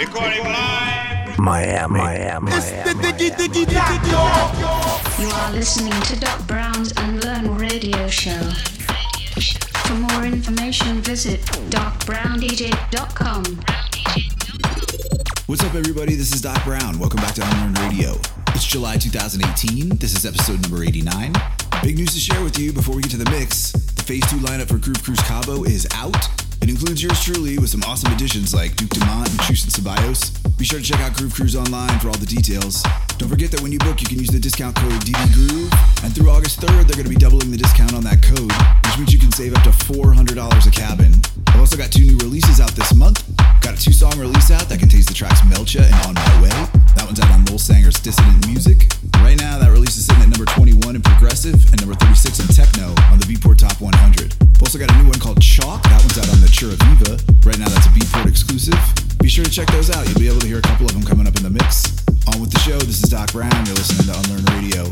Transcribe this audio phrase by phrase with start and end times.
[0.00, 1.38] Recording live.
[1.38, 8.08] Miami, Miami, It's the Diggy Diggy Diggy You are listening to Doc Brown's Unlearn Radio
[8.08, 8.40] Show.
[9.84, 13.44] For more information, visit docbrowndj.com.
[15.44, 16.14] What's up, everybody?
[16.14, 16.98] This is Doc Brown.
[16.98, 18.14] Welcome back to Unlearned Radio.
[18.54, 19.98] It's July 2018.
[19.98, 21.34] This is episode number 89.
[21.82, 23.72] Big news to share with you before we get to the mix.
[23.72, 26.16] The Phase 2 lineup for Groove Cruise Cabo is out.
[26.62, 30.36] It includes yours truly with some awesome additions like Duke Dumont and Tristan Ceballos.
[30.58, 32.82] Be sure to check out Groove Cruise online for all the details.
[33.16, 36.04] Don't forget that when you book, you can use the discount code DDGroove.
[36.04, 38.52] And through August 3rd, they're going to be doubling the discount on that code,
[38.84, 41.14] which means you can save up to $400 a cabin.
[41.48, 43.24] I've also got two new releases out this month.
[43.60, 46.42] Got a two song release out that contains the tracks Melt Ya and On My
[46.42, 46.56] Way.
[46.96, 48.88] That one's out on Lowell Sanger's Dissident Music.
[49.20, 52.48] Right now, that release is sitting at number 21 in Progressive and number 36 in
[52.48, 54.34] Techno on the Beatport Top 100.
[54.40, 55.82] We've also got a new one called Chalk.
[55.84, 57.20] That one's out on the Chura Viva.
[57.44, 58.80] Right now, that's a Beatport exclusive.
[59.20, 60.08] Be sure to check those out.
[60.08, 62.00] You'll be able to hear a couple of them coming up in the mix.
[62.32, 63.52] On with the show, this is Doc Brown.
[63.68, 64.88] You're listening to Unlearn Radio.